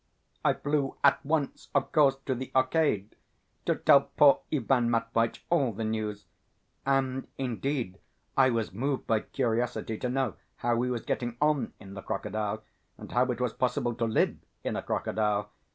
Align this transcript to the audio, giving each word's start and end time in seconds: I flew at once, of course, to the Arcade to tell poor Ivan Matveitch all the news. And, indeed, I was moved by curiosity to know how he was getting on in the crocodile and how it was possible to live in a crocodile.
I 0.43 0.53
flew 0.55 0.97
at 1.03 1.23
once, 1.23 1.67
of 1.75 1.91
course, 1.91 2.15
to 2.25 2.33
the 2.33 2.51
Arcade 2.55 3.15
to 3.67 3.75
tell 3.75 4.01
poor 4.17 4.39
Ivan 4.51 4.89
Matveitch 4.89 5.43
all 5.51 5.73
the 5.73 5.83
news. 5.83 6.25
And, 6.87 7.27
indeed, 7.37 7.99
I 8.35 8.49
was 8.49 8.73
moved 8.73 9.05
by 9.05 9.19
curiosity 9.19 9.99
to 9.99 10.09
know 10.09 10.37
how 10.55 10.81
he 10.81 10.89
was 10.89 11.05
getting 11.05 11.37
on 11.39 11.73
in 11.79 11.93
the 11.93 12.01
crocodile 12.01 12.63
and 12.97 13.11
how 13.11 13.25
it 13.25 13.39
was 13.39 13.53
possible 13.53 13.93
to 13.93 14.05
live 14.05 14.37
in 14.63 14.75
a 14.75 14.81
crocodile. 14.81 15.51